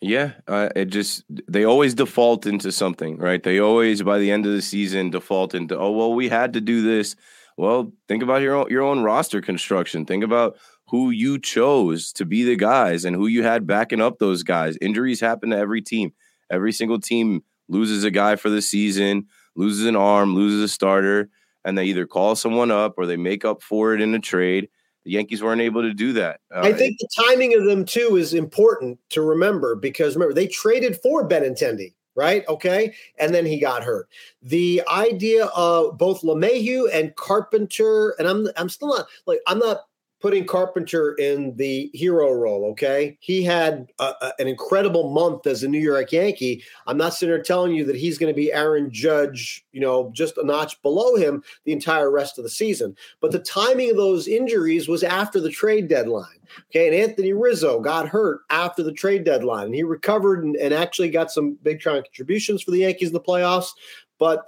Yeah, 0.00 0.32
uh, 0.46 0.68
it 0.76 0.86
just 0.86 1.24
they 1.48 1.64
always 1.64 1.94
default 1.94 2.46
into 2.46 2.70
something, 2.70 3.18
right? 3.18 3.42
They 3.42 3.58
always 3.58 4.02
by 4.02 4.18
the 4.18 4.30
end 4.30 4.46
of 4.46 4.52
the 4.52 4.62
season 4.62 5.10
default 5.10 5.54
into 5.54 5.76
oh 5.76 5.90
well 5.90 6.14
we 6.14 6.28
had 6.28 6.52
to 6.52 6.60
do 6.60 6.82
this. 6.82 7.16
Well, 7.56 7.92
think 8.06 8.22
about 8.22 8.40
your 8.42 8.54
own, 8.54 8.66
your 8.70 8.82
own 8.82 9.02
roster 9.02 9.40
construction. 9.40 10.06
Think 10.06 10.22
about 10.22 10.56
who 10.88 11.10
you 11.10 11.40
chose 11.40 12.12
to 12.12 12.24
be 12.24 12.44
the 12.44 12.54
guys 12.54 13.04
and 13.04 13.16
who 13.16 13.26
you 13.26 13.42
had 13.42 13.66
backing 13.66 14.00
up 14.00 14.18
those 14.18 14.44
guys. 14.44 14.76
Injuries 14.80 15.20
happen 15.20 15.50
to 15.50 15.56
every 15.56 15.82
team. 15.82 16.12
Every 16.50 16.72
single 16.72 17.00
team 17.00 17.42
loses 17.68 18.04
a 18.04 18.10
guy 18.12 18.36
for 18.36 18.48
the 18.50 18.62
season, 18.62 19.26
loses 19.56 19.86
an 19.86 19.96
arm, 19.96 20.36
loses 20.36 20.62
a 20.62 20.68
starter, 20.68 21.28
and 21.64 21.76
they 21.76 21.86
either 21.86 22.06
call 22.06 22.36
someone 22.36 22.70
up 22.70 22.94
or 22.96 23.06
they 23.06 23.16
make 23.16 23.44
up 23.44 23.62
for 23.62 23.92
it 23.92 24.00
in 24.00 24.14
a 24.14 24.20
trade. 24.20 24.68
The 25.08 25.14
Yankees 25.14 25.42
weren't 25.42 25.62
able 25.62 25.80
to 25.80 25.94
do 25.94 26.12
that. 26.12 26.40
Uh, 26.54 26.60
I 26.64 26.74
think 26.74 26.98
the 26.98 27.08
timing 27.26 27.54
of 27.54 27.64
them 27.64 27.86
too 27.86 28.16
is 28.16 28.34
important 28.34 28.98
to 29.08 29.22
remember 29.22 29.74
because 29.74 30.14
remember 30.14 30.34
they 30.34 30.46
traded 30.46 31.00
for 31.00 31.26
Benintendi, 31.26 31.94
right? 32.14 32.46
Okay, 32.46 32.92
and 33.18 33.34
then 33.34 33.46
he 33.46 33.58
got 33.58 33.82
hurt. 33.82 34.10
The 34.42 34.82
idea 34.86 35.46
of 35.46 35.96
both 35.96 36.20
LeMahieu 36.20 36.90
and 36.92 37.16
Carpenter, 37.16 38.16
and 38.18 38.28
I'm 38.28 38.48
I'm 38.58 38.68
still 38.68 38.88
not 38.88 39.06
like 39.24 39.40
I'm 39.46 39.58
not 39.60 39.86
putting 40.20 40.44
Carpenter 40.46 41.14
in 41.14 41.54
the 41.56 41.90
hero 41.94 42.32
role. 42.32 42.70
Okay, 42.70 43.16
he 43.20 43.42
had 43.42 43.88
a, 43.98 44.14
a, 44.20 44.32
an 44.38 44.48
incredible 44.48 45.10
month 45.10 45.46
as 45.46 45.62
a 45.62 45.68
New 45.68 45.78
York 45.78 46.12
Yankee. 46.12 46.62
I'm 46.86 46.96
not 46.96 47.14
sitting 47.14 47.34
here 47.34 47.42
telling 47.42 47.74
you 47.74 47.84
that 47.84 47.96
he's 47.96 48.18
going 48.18 48.32
to 48.32 48.36
be 48.36 48.52
Aaron 48.52 48.90
Judge, 48.90 49.64
you 49.72 49.80
know, 49.80 50.10
just 50.12 50.38
a 50.38 50.44
notch 50.44 50.80
below 50.82 51.16
him 51.16 51.42
the 51.64 51.72
entire 51.72 52.10
rest 52.10 52.38
of 52.38 52.44
the 52.44 52.50
season. 52.50 52.96
But 53.20 53.32
the 53.32 53.38
timing 53.38 53.90
of 53.90 53.96
those 53.96 54.28
injuries 54.28 54.88
was 54.88 55.02
after 55.02 55.40
the 55.40 55.50
trade 55.50 55.88
deadline. 55.88 56.26
Okay, 56.70 56.86
and 56.86 56.96
Anthony 56.96 57.32
Rizzo 57.32 57.80
got 57.80 58.08
hurt 58.08 58.40
after 58.50 58.82
the 58.82 58.92
trade 58.92 59.24
deadline, 59.24 59.66
and 59.66 59.74
he 59.74 59.82
recovered 59.82 60.44
and, 60.44 60.56
and 60.56 60.72
actually 60.72 61.10
got 61.10 61.30
some 61.30 61.58
big 61.62 61.82
time 61.82 62.02
contributions 62.02 62.62
for 62.62 62.70
the 62.70 62.78
Yankees 62.78 63.08
in 63.08 63.14
the 63.14 63.20
playoffs. 63.20 63.70
But 64.18 64.46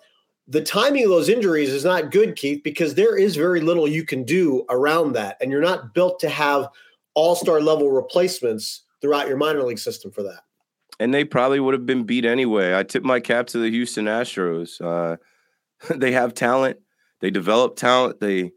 the 0.51 0.61
timing 0.61 1.05
of 1.05 1.11
those 1.11 1.29
injuries 1.29 1.71
is 1.71 1.85
not 1.85 2.11
good, 2.11 2.35
Keith, 2.35 2.63
because 2.65 2.95
there 2.95 3.17
is 3.17 3.37
very 3.37 3.61
little 3.61 3.87
you 3.87 4.05
can 4.05 4.25
do 4.25 4.65
around 4.69 5.13
that. 5.13 5.37
And 5.41 5.51
you're 5.51 5.61
not 5.61 5.95
built 5.95 6.19
to 6.21 6.29
have 6.29 6.69
all 7.15 7.37
star 7.37 7.61
level 7.61 7.91
replacements 7.93 8.83
throughout 9.01 9.29
your 9.29 9.37
minor 9.37 9.63
league 9.63 9.79
system 9.79 10.11
for 10.11 10.25
that. 10.25 10.41
And 10.99 11.15
they 11.15 11.25
probably 11.25 11.61
would 11.61 11.73
have 11.73 11.87
been 11.87 12.03
beat 12.03 12.25
anyway. 12.25 12.77
I 12.77 12.83
tip 12.83 13.05
my 13.05 13.21
cap 13.21 13.47
to 13.49 13.59
the 13.59 13.71
Houston 13.71 14.07
Astros. 14.07 14.81
Uh, 14.81 15.17
they 15.95 16.13
have 16.13 16.35
talent, 16.35 16.79
they 17.21 17.31
develop 17.31 17.77
talent, 17.77 18.21
they 18.21 18.51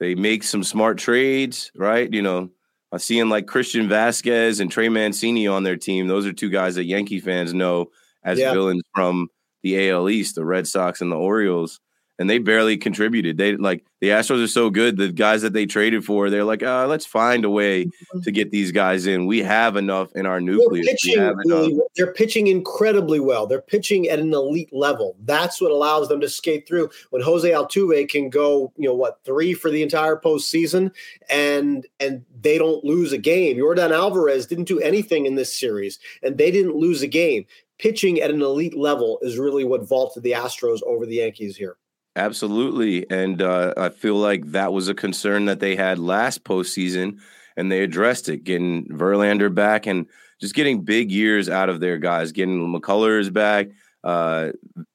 they 0.00 0.14
make 0.14 0.44
some 0.44 0.62
smart 0.62 0.98
trades, 0.98 1.72
right? 1.74 2.12
You 2.12 2.22
know, 2.22 2.50
I'm 2.92 2.98
seeing 3.00 3.28
like 3.28 3.46
Christian 3.46 3.88
Vázquez 3.88 4.60
and 4.60 4.70
Trey 4.70 4.88
Mancini 4.88 5.48
on 5.48 5.64
their 5.64 5.76
team. 5.76 6.06
Those 6.06 6.26
are 6.26 6.32
two 6.32 6.50
guys 6.50 6.76
that 6.76 6.84
Yankee 6.84 7.20
fans 7.20 7.52
know 7.52 7.90
as 8.22 8.38
yeah. 8.38 8.52
villains 8.52 8.82
from 8.94 9.28
the 9.64 9.90
AL 9.90 10.08
East, 10.08 10.36
the 10.36 10.44
Red 10.44 10.68
Sox 10.68 11.00
and 11.00 11.10
the 11.10 11.16
Orioles, 11.16 11.80
and 12.18 12.30
they 12.30 12.38
barely 12.38 12.76
contributed. 12.76 13.38
They 13.38 13.56
like 13.56 13.84
the 14.00 14.10
Astros 14.10 14.44
are 14.44 14.48
so 14.48 14.70
good. 14.70 14.98
The 14.98 15.10
guys 15.10 15.42
that 15.42 15.52
they 15.52 15.66
traded 15.66 16.04
for, 16.04 16.30
they're 16.30 16.44
like, 16.44 16.62
uh, 16.62 16.86
let's 16.86 17.06
find 17.06 17.44
a 17.44 17.50
way 17.50 17.86
mm-hmm. 17.86 18.20
to 18.20 18.30
get 18.30 18.50
these 18.50 18.70
guys 18.70 19.06
in. 19.06 19.26
We 19.26 19.42
have 19.42 19.76
enough 19.76 20.14
in 20.14 20.26
our 20.26 20.40
nucleus. 20.40 20.86
They're 20.86 21.34
pitching, 21.34 21.80
they're 21.96 22.12
pitching 22.12 22.46
incredibly 22.46 23.18
well. 23.18 23.46
They're 23.46 23.62
pitching 23.62 24.06
at 24.08 24.18
an 24.18 24.32
elite 24.32 24.72
level. 24.72 25.16
That's 25.24 25.60
what 25.60 25.72
allows 25.72 26.08
them 26.08 26.20
to 26.20 26.28
skate 26.28 26.68
through. 26.68 26.90
When 27.10 27.22
Jose 27.22 27.50
Altuve 27.50 28.08
can 28.08 28.30
go, 28.30 28.72
you 28.76 28.88
know, 28.88 28.94
what 28.94 29.20
three 29.24 29.54
for 29.54 29.70
the 29.70 29.82
entire 29.82 30.16
postseason, 30.16 30.92
and 31.30 31.86
and 31.98 32.24
they 32.42 32.58
don't 32.58 32.84
lose 32.84 33.12
a 33.12 33.18
game. 33.18 33.56
Yordan 33.56 33.90
Alvarez 33.90 34.46
didn't 34.46 34.68
do 34.68 34.78
anything 34.80 35.26
in 35.26 35.34
this 35.34 35.56
series, 35.56 35.98
and 36.22 36.38
they 36.38 36.50
didn't 36.50 36.76
lose 36.76 37.02
a 37.02 37.08
game 37.08 37.46
pitching 37.78 38.20
at 38.20 38.30
an 38.30 38.42
elite 38.42 38.76
level 38.76 39.18
is 39.22 39.38
really 39.38 39.64
what 39.64 39.88
vaulted 39.88 40.22
the 40.22 40.32
Astros 40.32 40.82
over 40.84 41.06
the 41.06 41.16
Yankees 41.16 41.56
here. 41.56 41.76
Absolutely. 42.16 43.08
And 43.10 43.42
uh, 43.42 43.74
I 43.76 43.88
feel 43.88 44.14
like 44.14 44.46
that 44.52 44.72
was 44.72 44.88
a 44.88 44.94
concern 44.94 45.46
that 45.46 45.60
they 45.60 45.74
had 45.74 45.98
last 45.98 46.44
postseason, 46.44 47.18
and 47.56 47.70
they 47.70 47.82
addressed 47.82 48.28
it, 48.28 48.44
getting 48.44 48.86
Verlander 48.86 49.52
back 49.52 49.86
and 49.86 50.06
just 50.40 50.54
getting 50.54 50.82
big 50.82 51.10
years 51.10 51.48
out 51.48 51.68
of 51.68 51.80
their 51.80 51.98
guys, 51.98 52.32
getting 52.32 52.72
McCullers 52.72 53.32
back, 53.32 53.68
uh, 54.04 54.50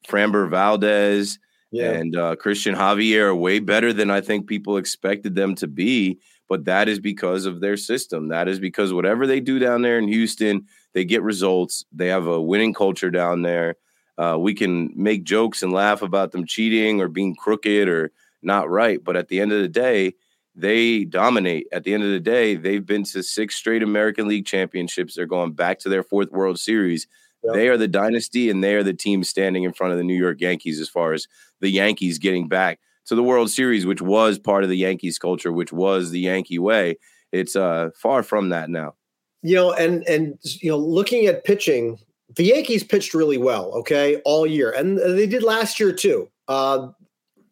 Framber 0.08 0.50
Valdez, 0.50 1.40
yeah. 1.72 1.92
and 1.92 2.16
uh, 2.16 2.36
Cristian 2.38 2.76
Javier 2.76 3.26
are 3.26 3.36
way 3.36 3.60
better 3.60 3.92
than 3.92 4.10
I 4.10 4.22
think 4.22 4.48
people 4.48 4.78
expected 4.78 5.36
them 5.36 5.56
to 5.56 5.68
be. 5.68 6.20
But 6.48 6.66
that 6.66 6.90
is 6.90 7.00
because 7.00 7.46
of 7.46 7.60
their 7.60 7.78
system. 7.78 8.30
That 8.30 8.48
is 8.48 8.60
because 8.60 8.92
whatever 8.92 9.28
they 9.28 9.40
do 9.40 9.60
down 9.60 9.82
there 9.82 9.98
in 9.98 10.08
Houston– 10.08 10.66
they 10.94 11.06
get 11.06 11.22
results. 11.22 11.86
They 11.92 12.08
have 12.08 12.28
a 12.28 12.42
winning 12.42 12.74
culture 12.74 13.12
down 13.12 13.42
there. 13.42 13.76
Uh, 14.18 14.38
we 14.38 14.54
can 14.54 14.92
make 14.96 15.24
jokes 15.24 15.64
and 15.64 15.72
laugh 15.72 16.02
about 16.02 16.32
them 16.32 16.46
cheating 16.46 17.00
or 17.00 17.08
being 17.08 17.36
crooked 17.36 17.88
or 17.88 18.12
not 18.42 18.70
right, 18.70 19.02
but 19.04 19.16
at 19.16 19.30
the 19.30 19.40
end 19.40 19.52
of 19.52 19.62
the 19.62 19.70
day, 19.70 20.14
they 20.56 21.06
dominate. 21.06 21.68
At 21.72 21.84
the 21.84 21.94
end 21.94 22.04
of 22.04 22.10
the 22.10 22.20
day, 22.20 22.56
they've 22.56 22.86
been 22.86 23.04
to 23.06 23.24
six 23.24 23.56
straight 23.56 23.84
American 23.84 24.28
League 24.28 24.46
championships. 24.46 25.16
They're 25.16 25.26
going 25.26 25.54
back 25.54 25.80
to 25.80 25.90
their 25.90 26.04
fourth 26.04 26.32
World 26.32 26.60
Series. 26.60 27.08
Yep. 27.44 27.54
They 27.54 27.70
are 27.70 27.78
the 27.78 27.88
dynasty, 27.88 28.50
and 28.50 28.62
they 28.62 28.76
are 28.76 28.84
the 28.84 28.94
team 28.94 29.24
standing 29.24 29.64
in 29.64 29.72
front 29.72 29.94
of 29.94 29.98
the 29.98 30.04
New 30.04 30.18
York 30.18 30.42
Yankees 30.42 30.82
as 30.82 30.90
far 30.90 31.14
as 31.14 31.28
the 31.62 31.70
Yankees 31.70 32.18
getting 32.18 32.50
back 32.50 32.80
to 33.06 33.16
the 33.16 33.24
World 33.24 33.50
Series, 33.50 33.86
which 33.86 34.02
was 34.02 34.38
part 34.38 34.64
of 34.64 34.70
the 34.70 34.78
Yankees 34.78 35.18
culture, 35.18 35.54
which 35.54 35.72
was 35.72 36.12
the 36.12 36.20
Yankee 36.20 36.60
way. 36.60 36.98
It's 37.32 37.56
uh, 37.56 37.92
far 37.96 38.24
from 38.24 38.50
that 38.50 38.70
now 38.70 38.96
you 39.42 39.56
know, 39.56 39.74
and 39.74 40.04
and 40.08 40.38
you 40.44 40.70
know, 40.70 40.78
looking 40.78 41.26
at 41.26 41.44
pitching, 41.44 41.98
the 42.36 42.46
Yankees 42.46 42.84
pitched 42.84 43.14
really 43.14 43.38
well, 43.38 43.72
okay, 43.74 44.22
all 44.26 44.46
year, 44.46 44.72
and 44.72 44.98
they 44.98 45.28
did 45.28 45.44
last 45.44 45.80
year 45.80 45.92
too. 45.92 46.30
Uh, 46.48 46.90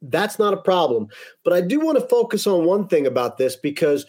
that's 0.02 0.38
not 0.38 0.54
a 0.54 0.58
problem, 0.58 1.08
but 1.44 1.54
I 1.54 1.62
do 1.62 1.80
want 1.80 1.98
to 1.98 2.08
focus 2.08 2.46
on 2.46 2.66
one 2.66 2.88
thing 2.88 3.08
about 3.08 3.38
this 3.38 3.56
because 3.56 4.06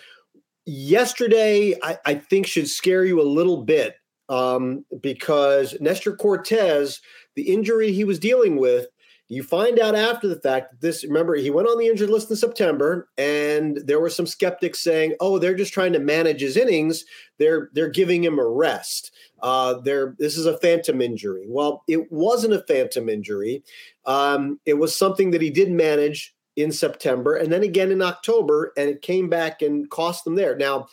yesterday 0.66 1.74
I, 1.82 1.98
I 2.04 2.14
think 2.14 2.46
should 2.46 2.68
scare 2.68 3.04
you 3.04 3.20
a 3.20 3.22
little 3.22 3.62
bit 3.62 3.96
um, 4.28 4.84
because 5.00 5.74
Nestor 5.80 6.14
Cortes, 6.14 7.00
the 7.36 7.42
injury 7.42 7.92
he 7.92 8.04
was 8.04 8.18
dealing 8.18 8.56
with, 8.56 8.86
you 9.30 9.42
find 9.42 9.78
out 9.78 9.94
after 9.94 10.26
the 10.26 10.40
fact 10.40 10.70
that 10.70 10.80
this, 10.80 11.04
remember, 11.04 11.34
he 11.34 11.50
went 11.50 11.68
on 11.68 11.78
the 11.78 11.86
injured 11.86 12.08
list 12.08 12.30
in 12.30 12.36
September, 12.36 13.10
and 13.18 13.76
there 13.84 14.00
were 14.00 14.08
some 14.08 14.26
skeptics 14.26 14.80
saying, 14.80 15.14
"Oh, 15.20 15.38
they're 15.38 15.54
just 15.54 15.74
trying 15.74 15.92
to 15.92 15.98
manage 15.98 16.40
his 16.40 16.56
innings. 16.56 17.04
They're 17.38 17.68
they're 17.74 17.90
giving 17.90 18.24
him 18.24 18.38
a 18.38 18.48
rest. 18.48 19.12
Uh, 19.42 19.74
they're 19.80 20.16
this 20.18 20.38
is 20.38 20.46
a 20.46 20.56
phantom 20.58 21.02
injury." 21.02 21.44
Well, 21.46 21.82
it 21.86 22.10
wasn't 22.10 22.54
a 22.54 22.64
phantom 22.66 23.10
injury. 23.10 23.62
Um, 24.06 24.60
it 24.64 24.74
was 24.74 24.96
something 24.96 25.30
that 25.32 25.42
he 25.42 25.50
did 25.50 25.70
manage 25.70 26.34
in 26.56 26.72
September, 26.72 27.36
and 27.36 27.52
then 27.52 27.62
again 27.62 27.92
in 27.92 28.00
October, 28.00 28.72
and 28.78 28.88
it 28.88 29.02
came 29.02 29.28
back 29.28 29.60
and 29.60 29.90
cost 29.90 30.24
them 30.24 30.36
there. 30.36 30.56
Now, 30.56 30.86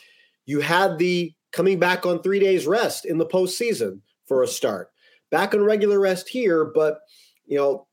you 0.44 0.60
had 0.60 0.98
the 0.98 1.32
coming 1.52 1.78
back 1.78 2.04
on 2.04 2.20
three 2.20 2.38
days 2.38 2.66
rest 2.66 3.06
in 3.06 3.16
the 3.16 3.24
postseason 3.24 4.00
for 4.26 4.42
a 4.42 4.46
start, 4.46 4.90
back 5.30 5.54
on 5.54 5.64
regular 5.64 5.98
rest 5.98 6.28
here, 6.28 6.66
but 6.66 6.98
you 7.46 7.56
know 7.56 7.85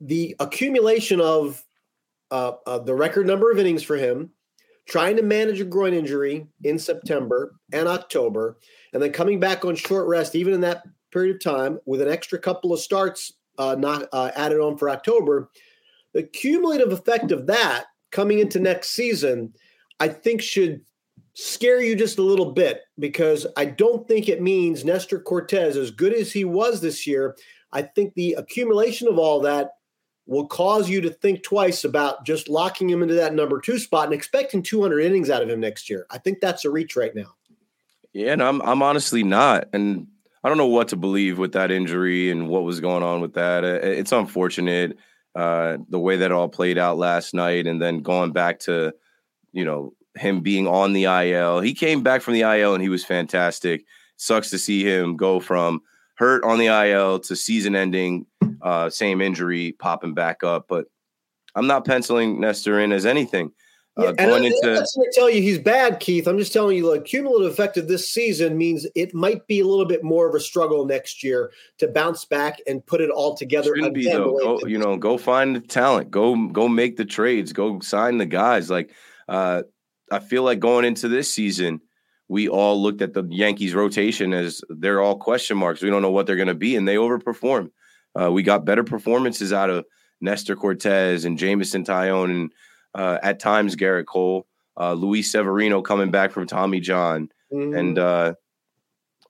the 0.00 0.36
accumulation 0.40 1.20
of 1.20 1.64
uh, 2.30 2.52
uh, 2.66 2.78
the 2.78 2.94
record 2.94 3.26
number 3.26 3.50
of 3.50 3.58
innings 3.58 3.82
for 3.82 3.96
him, 3.96 4.30
trying 4.86 5.16
to 5.16 5.22
manage 5.22 5.60
a 5.60 5.64
groin 5.64 5.94
injury 5.94 6.46
in 6.64 6.78
September 6.78 7.54
and 7.72 7.88
October, 7.88 8.58
and 8.92 9.02
then 9.02 9.12
coming 9.12 9.40
back 9.40 9.64
on 9.64 9.74
short 9.74 10.06
rest, 10.06 10.34
even 10.34 10.54
in 10.54 10.60
that 10.60 10.82
period 11.10 11.36
of 11.36 11.42
time, 11.42 11.78
with 11.86 12.00
an 12.00 12.08
extra 12.08 12.38
couple 12.38 12.72
of 12.72 12.80
starts 12.80 13.32
uh, 13.58 13.74
not 13.78 14.08
uh, 14.12 14.30
added 14.36 14.60
on 14.60 14.76
for 14.76 14.90
October, 14.90 15.50
the 16.12 16.22
cumulative 16.22 16.92
effect 16.92 17.32
of 17.32 17.46
that 17.46 17.86
coming 18.10 18.38
into 18.38 18.60
next 18.60 18.90
season, 18.90 19.52
I 20.00 20.08
think 20.08 20.42
should 20.42 20.82
scare 21.34 21.82
you 21.82 21.94
just 21.94 22.18
a 22.18 22.22
little 22.22 22.52
bit 22.52 22.82
because 22.98 23.46
I 23.56 23.66
don't 23.66 24.06
think 24.08 24.28
it 24.28 24.40
means 24.40 24.84
Nestor 24.84 25.20
Cortes, 25.20 25.76
as 25.76 25.90
good 25.90 26.14
as 26.14 26.32
he 26.32 26.44
was 26.44 26.80
this 26.80 27.06
year, 27.06 27.36
I 27.72 27.82
think 27.82 28.14
the 28.14 28.34
accumulation 28.34 29.08
of 29.08 29.18
all 29.18 29.40
that 29.40 29.72
will 30.26 30.46
cause 30.46 30.88
you 30.88 31.00
to 31.00 31.10
think 31.10 31.42
twice 31.42 31.84
about 31.84 32.24
just 32.24 32.48
locking 32.48 32.90
him 32.90 33.02
into 33.02 33.14
that 33.14 33.34
number 33.34 33.60
two 33.60 33.78
spot 33.78 34.06
and 34.06 34.14
expecting 34.14 34.62
200 34.62 35.00
innings 35.00 35.30
out 35.30 35.42
of 35.42 35.48
him 35.48 35.60
next 35.60 35.88
year. 35.88 36.06
I 36.10 36.18
think 36.18 36.40
that's 36.40 36.64
a 36.64 36.70
reach 36.70 36.96
right 36.96 37.14
now. 37.14 37.34
Yeah, 38.12 38.32
and 38.32 38.42
I'm 38.42 38.62
I'm 38.62 38.82
honestly 38.82 39.22
not, 39.22 39.68
and 39.72 40.06
I 40.42 40.48
don't 40.48 40.58
know 40.58 40.66
what 40.66 40.88
to 40.88 40.96
believe 40.96 41.38
with 41.38 41.52
that 41.52 41.70
injury 41.70 42.30
and 42.30 42.48
what 42.48 42.64
was 42.64 42.80
going 42.80 43.02
on 43.02 43.20
with 43.20 43.34
that. 43.34 43.62
It's 43.62 44.12
unfortunate 44.12 44.96
uh, 45.34 45.76
the 45.90 45.98
way 45.98 46.16
that 46.16 46.32
all 46.32 46.48
played 46.48 46.78
out 46.78 46.96
last 46.96 47.34
night, 47.34 47.66
and 47.66 47.80
then 47.80 48.00
going 48.00 48.32
back 48.32 48.60
to 48.60 48.94
you 49.52 49.64
know 49.66 49.92
him 50.16 50.40
being 50.40 50.66
on 50.66 50.92
the 50.92 51.04
IL. 51.04 51.60
He 51.60 51.74
came 51.74 52.02
back 52.02 52.22
from 52.22 52.34
the 52.34 52.40
IL 52.40 52.74
and 52.74 52.82
he 52.82 52.88
was 52.88 53.04
fantastic. 53.04 53.84
Sucks 54.16 54.50
to 54.50 54.58
see 54.58 54.82
him 54.82 55.16
go 55.16 55.40
from 55.40 55.82
hurt 56.16 56.44
on 56.44 56.58
the 56.58 56.66
IL 56.66 57.20
to 57.20 57.36
season 57.36 57.76
ending, 57.76 58.26
uh, 58.62 58.90
same 58.90 59.20
injury 59.20 59.72
popping 59.78 60.14
back 60.14 60.42
up. 60.42 60.66
But 60.68 60.86
I'm 61.54 61.66
not 61.66 61.84
penciling 61.84 62.40
Nestor 62.40 62.80
in 62.80 62.92
as 62.92 63.06
anything. 63.06 63.52
Uh, 63.98 64.12
yeah, 64.18 64.26
going 64.26 64.44
into 64.44 64.58
I'm 64.62 64.74
not 64.74 64.88
going 64.94 65.10
to 65.10 65.12
tell 65.14 65.30
you 65.30 65.40
he's 65.40 65.58
bad, 65.58 66.00
Keith. 66.00 66.26
I'm 66.26 66.36
just 66.36 66.52
telling 66.52 66.76
you, 66.76 66.90
like 66.90 67.06
cumulative 67.06 67.50
effect 67.50 67.78
of 67.78 67.88
this 67.88 68.10
season 68.10 68.58
means 68.58 68.86
it 68.94 69.14
might 69.14 69.46
be 69.46 69.60
a 69.60 69.66
little 69.66 69.86
bit 69.86 70.04
more 70.04 70.28
of 70.28 70.34
a 70.34 70.40
struggle 70.40 70.84
next 70.84 71.22
year 71.22 71.50
to 71.78 71.88
bounce 71.88 72.26
back 72.26 72.60
and 72.66 72.84
put 72.84 73.00
it 73.00 73.08
all 73.08 73.34
together. 73.34 73.74
Shouldn't 73.74 73.94
be 73.94 74.04
though. 74.04 74.38
Go, 74.38 74.66
you 74.66 74.76
know, 74.76 74.98
go 74.98 75.16
find 75.16 75.56
the 75.56 75.60
talent. 75.60 76.10
Go 76.10 76.48
go 76.48 76.68
make 76.68 76.98
the 76.98 77.06
trades. 77.06 77.54
Go 77.54 77.80
sign 77.80 78.18
the 78.18 78.26
guys. 78.26 78.68
Like 78.68 78.90
uh, 79.28 79.62
I 80.12 80.18
feel 80.18 80.42
like 80.42 80.60
going 80.60 80.84
into 80.84 81.08
this 81.08 81.32
season, 81.32 81.80
we 82.28 82.48
all 82.48 82.80
looked 82.80 83.02
at 83.02 83.14
the 83.14 83.24
Yankees 83.30 83.74
rotation 83.74 84.32
as 84.32 84.60
they're 84.68 85.00
all 85.00 85.16
question 85.16 85.56
marks. 85.56 85.82
We 85.82 85.90
don't 85.90 86.02
know 86.02 86.10
what 86.10 86.26
they're 86.26 86.36
going 86.36 86.48
to 86.48 86.54
be, 86.54 86.76
and 86.76 86.86
they 86.86 86.96
overperform. 86.96 87.70
Uh, 88.20 88.32
we 88.32 88.42
got 88.42 88.64
better 88.64 88.82
performances 88.82 89.52
out 89.52 89.70
of 89.70 89.84
Nestor 90.20 90.56
Cortes 90.56 91.24
and 91.24 91.38
Jameson 91.38 91.84
Taillon, 91.84 92.30
and 92.30 92.52
uh, 92.94 93.18
at 93.22 93.38
times 93.38 93.76
Gerrit 93.76 94.06
Cole, 94.06 94.46
uh, 94.78 94.94
Luis 94.94 95.30
Severino 95.30 95.82
coming 95.82 96.10
back 96.10 96.32
from 96.32 96.46
Tommy 96.46 96.80
John, 96.80 97.28
mm-hmm. 97.52 97.76
and 97.76 97.98
uh, 97.98 98.34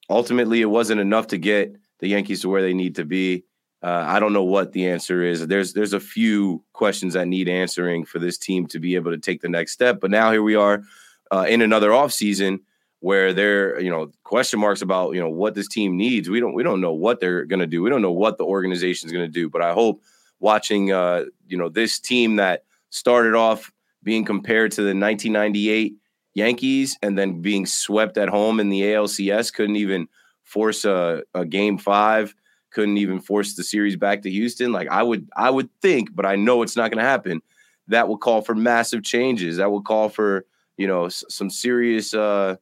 ultimately 0.09 0.61
it 0.61 0.67
wasn't 0.67 1.01
enough 1.01 1.27
to 1.29 1.39
get 1.39 1.75
the 1.99 2.09
Yankees 2.09 2.43
to 2.43 2.49
where 2.49 2.63
they 2.63 2.75
need 2.75 2.95
to 2.97 3.05
be. 3.05 3.45
Uh, 3.83 4.05
I 4.07 4.21
don't 4.21 4.33
know 4.33 4.45
what 4.45 4.73
the 4.73 4.89
answer 4.89 5.23
is. 5.23 5.47
There's 5.47 5.75
there's 5.75 5.93
a 5.93 6.01
few 6.01 6.65
questions 6.73 7.15
that 7.15 7.29
need 7.29 7.49
answering 7.49 8.05
for 8.07 8.19
this 8.19 8.39
team 8.39 8.67
to 8.69 8.79
be 8.79 8.95
able 8.95 9.11
to 9.11 9.19
take 9.19 9.43
the 9.43 9.49
next 9.49 9.73
step. 9.73 10.01
But 10.01 10.11
now 10.11 10.33
here 10.33 10.43
we 10.43 10.55
are 10.55 10.83
uh, 11.31 11.47
in 11.49 11.61
another 11.61 11.91
offseason 11.91 12.61
where 13.01 13.33
there 13.33 13.81
you 13.81 13.91
know 13.91 14.11
question 14.25 14.61
marks 14.61 14.83
about 14.83 15.15
you 15.15 15.21
know 15.21 15.31
what 15.31 15.55
this 15.55 15.69
team 15.69 15.97
needs. 15.97 16.29
We 16.29 16.41
don't 16.41 16.55
we 16.55 16.63
don't 16.63 16.81
know 16.81 16.93
what 16.93 17.21
they're 17.21 17.45
going 17.45 17.61
to 17.61 17.67
do. 17.67 17.83
We 17.83 17.91
don't 17.91 18.03
know 18.03 18.13
what 18.13 18.39
the 18.39 18.45
organization 18.45 19.07
is 19.07 19.13
going 19.13 19.27
to 19.27 19.33
do. 19.33 19.49
But 19.49 19.63
I 19.63 19.73
hope 19.73 20.03
watching 20.41 20.93
uh, 20.93 21.25
you 21.47 21.57
know 21.57 21.69
this 21.69 21.99
team 21.99 22.37
that 22.37 22.65
started 22.91 23.35
off 23.35 23.73
being 24.03 24.25
compared 24.25 24.73
to 24.73 24.83
the 24.83 24.89
1998 24.89 25.95
Yankees 26.35 26.97
and 27.03 27.19
then 27.19 27.41
being 27.43 27.67
swept 27.67 28.17
at 28.19 28.29
home 28.29 28.61
in 28.61 28.69
the 28.69 28.83
ALCS 28.83 29.53
couldn't 29.53 29.77
even 29.77 30.09
force 30.45 30.85
a, 30.85 31.23
a 31.35 31.45
game 31.45 31.77
five 31.79 32.35
couldn't 32.77 32.99
even 32.99 33.19
force 33.19 33.55
the 33.55 33.65
series 33.65 33.97
back 33.97 34.21
to 34.21 34.31
Houston. 34.31 34.71
Like 34.71 34.89
I 34.91 35.03
would, 35.03 35.27
I 35.35 35.49
would 35.49 35.71
think, 35.81 36.15
but 36.15 36.27
I 36.27 36.37
know 36.37 36.61
it's 36.61 36.77
not 36.77 36.91
going 36.91 37.03
to 37.03 37.09
happen. 37.09 37.41
That 37.89 38.07
will 38.07 38.19
call 38.19 38.43
for 38.43 38.55
massive 38.55 39.03
changes. 39.03 39.57
That 39.57 39.71
will 39.71 39.81
call 39.81 40.11
for 40.11 40.45
you 40.77 40.87
know 40.87 41.09
some 41.09 41.49
serious 41.49 42.13
uh, 42.13 42.57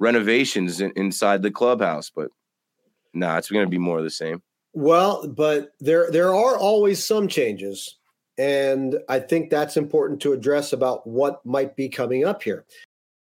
renovations 0.00 0.80
in, 0.80 0.92
inside 0.96 1.42
the 1.42 1.50
clubhouse. 1.52 2.10
But 2.10 2.30
nah, 3.14 3.36
it's 3.38 3.50
going 3.50 3.64
to 3.64 3.70
be 3.70 3.78
more 3.78 3.98
of 3.98 4.04
the 4.04 4.10
same. 4.10 4.42
Well, 4.72 5.28
but 5.28 5.72
there 5.78 6.10
there 6.10 6.34
are 6.34 6.56
always 6.56 7.04
some 7.04 7.28
changes, 7.28 7.98
and 8.38 8.98
I 9.08 9.20
think 9.20 9.50
that's 9.50 9.76
important 9.76 10.20
to 10.22 10.32
address 10.32 10.72
about 10.72 11.06
what 11.06 11.44
might 11.44 11.76
be 11.76 11.88
coming 11.88 12.24
up 12.24 12.42
here. 12.42 12.64